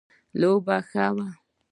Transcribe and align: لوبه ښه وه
لوبه 0.39 0.75
ښه 0.89 1.05
وه 1.15 1.27